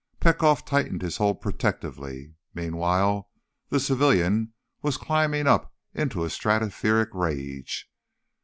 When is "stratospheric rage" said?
6.29-7.85